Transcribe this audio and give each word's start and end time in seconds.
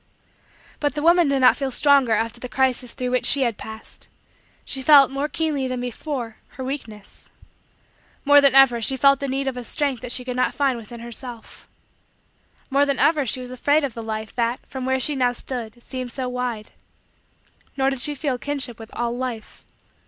But 0.79 0.95
the 0.95 1.03
woman 1.03 1.27
did 1.27 1.41
not 1.41 1.55
feel 1.55 1.69
stronger 1.69 2.13
after 2.13 2.39
the 2.39 2.49
crisis 2.49 2.95
through 2.95 3.11
which 3.11 3.27
she 3.27 3.43
had 3.43 3.55
passed; 3.55 4.07
she 4.65 4.81
felt, 4.81 5.11
more 5.11 5.29
keenly 5.29 5.67
than 5.67 5.79
before, 5.79 6.37
her 6.57 6.63
weakness. 6.63 7.29
More 8.25 8.41
than 8.41 8.55
ever, 8.55 8.81
she 8.81 8.97
felt 8.97 9.19
the 9.19 9.27
need 9.27 9.47
of 9.47 9.57
a 9.57 9.63
strength 9.63 10.01
that 10.01 10.11
she 10.11 10.25
could 10.25 10.35
not 10.35 10.55
find 10.55 10.75
within 10.75 11.01
herself. 11.01 11.67
More 12.71 12.87
than 12.87 12.97
ever, 12.97 13.27
she 13.27 13.41
was 13.41 13.51
afraid 13.51 13.83
of 13.83 13.93
the 13.93 14.01
Life, 14.01 14.33
that, 14.33 14.59
from 14.65 14.87
where 14.87 14.99
she 14.99 15.15
now 15.15 15.33
stood, 15.33 15.83
seemed 15.83 16.11
so 16.11 16.27
wide. 16.27 16.71
Nor 17.77 17.91
did 17.91 18.01
she 18.01 18.15
feel 18.15 18.33
a 18.33 18.39
kinship 18.39 18.79
with 18.79 18.89
all 18.95 19.15
Life. 19.15 19.67